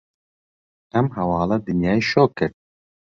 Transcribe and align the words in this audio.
ئەم 0.93 1.07
هەواڵە 1.15 1.57
دنیای 1.67 2.01
شۆک 2.09 2.31
کرد. 2.37 2.53